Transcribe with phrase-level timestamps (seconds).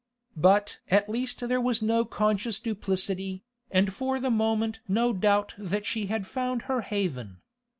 [0.35, 5.85] But at least there was no conscious duplicity, and for the moment no doubt that
[5.85, 7.37] she had found her haven.